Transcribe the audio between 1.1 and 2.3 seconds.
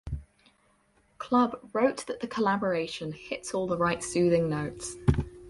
Club" wrote that the